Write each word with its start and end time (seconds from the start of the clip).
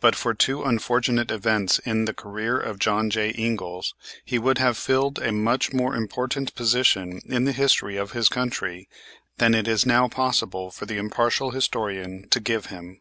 But 0.00 0.14
for 0.14 0.34
two 0.34 0.62
unfortunate 0.62 1.32
events 1.32 1.80
in 1.80 2.04
the 2.04 2.14
career 2.14 2.56
of 2.60 2.78
John 2.78 3.10
J. 3.10 3.34
Ingalls 3.36 3.92
he 4.24 4.38
would 4.38 4.58
have 4.58 4.78
filled 4.78 5.18
a 5.18 5.32
much 5.32 5.72
more 5.72 5.96
important 5.96 6.54
position 6.54 7.20
in 7.26 7.42
the 7.44 7.50
history 7.50 7.96
of 7.96 8.12
his 8.12 8.28
country 8.28 8.88
than 9.38 9.56
it 9.56 9.66
is 9.66 9.84
now 9.84 10.06
possible 10.06 10.70
for 10.70 10.86
the 10.86 10.96
impartial 10.98 11.50
historian 11.50 12.28
to 12.30 12.38
give 12.38 12.66
him. 12.66 13.00